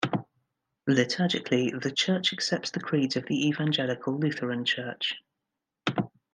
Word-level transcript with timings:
Liturgically, 0.89 1.79
the 1.79 1.91
church 1.91 2.33
accepts 2.33 2.71
the 2.71 2.79
creeds 2.79 3.15
of 3.15 3.27
the 3.27 3.47
Evangelical 3.47 4.17
Lutheran 4.17 4.65
church. 4.65 5.17